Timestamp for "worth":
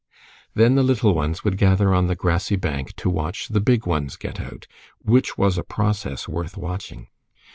6.27-6.57